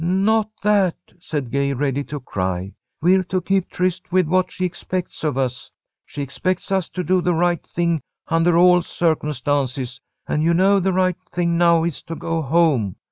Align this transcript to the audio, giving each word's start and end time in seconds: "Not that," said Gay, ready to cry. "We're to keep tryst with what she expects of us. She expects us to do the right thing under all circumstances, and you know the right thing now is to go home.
"Not 0.03 0.49
that," 0.63 0.95
said 1.19 1.51
Gay, 1.51 1.73
ready 1.73 2.03
to 2.05 2.19
cry. 2.19 2.73
"We're 3.03 3.21
to 3.25 3.39
keep 3.39 3.69
tryst 3.69 4.11
with 4.11 4.25
what 4.27 4.51
she 4.51 4.65
expects 4.65 5.23
of 5.23 5.37
us. 5.37 5.69
She 6.07 6.23
expects 6.23 6.71
us 6.71 6.89
to 6.89 7.03
do 7.03 7.21
the 7.21 7.35
right 7.35 7.63
thing 7.67 8.01
under 8.27 8.57
all 8.57 8.81
circumstances, 8.81 10.01
and 10.25 10.41
you 10.41 10.55
know 10.55 10.79
the 10.79 10.91
right 10.91 11.17
thing 11.31 11.55
now 11.55 11.83
is 11.83 12.01
to 12.01 12.15
go 12.15 12.41
home. 12.41 12.95